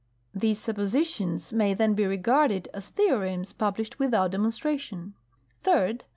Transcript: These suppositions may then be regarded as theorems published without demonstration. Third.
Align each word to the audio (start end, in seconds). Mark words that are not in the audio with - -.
These 0.33 0.57
suppositions 0.57 1.53
may 1.53 1.75
then 1.75 1.93
be 1.93 2.07
regarded 2.07 2.67
as 2.73 2.87
theorems 2.87 3.53
published 3.53 3.99
without 3.99 4.31
demonstration. 4.31 5.13
Third. 5.61 6.05